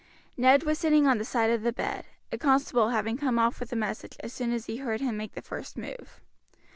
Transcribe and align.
Ned 0.35 0.63
was 0.63 0.79
sitting 0.79 1.05
on 1.05 1.19
the 1.19 1.23
side 1.23 1.51
of 1.51 1.61
the 1.61 1.71
bed, 1.71 2.05
a 2.31 2.37
constable 2.39 2.89
having 2.89 3.17
come 3.17 3.37
off 3.37 3.59
with 3.59 3.69
the 3.69 3.75
message 3.75 4.15
as 4.21 4.33
soon 4.33 4.51
as 4.51 4.65
he 4.65 4.77
heard 4.77 4.99
him 4.99 5.15
make 5.15 5.33
the 5.33 5.43
first 5.43 5.77
move. 5.77 6.19